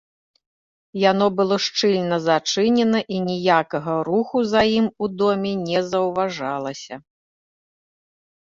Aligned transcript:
Яно 1.11 1.25
было 1.39 1.55
шчыльна 1.65 2.17
зачынена, 2.29 2.99
і 3.17 3.19
ніякага 3.29 3.93
руху 4.09 4.37
за 4.55 4.61
ім 4.79 4.87
у 5.03 5.11
доме 5.21 5.53
не 5.69 5.79
заўважалася. 5.91 6.95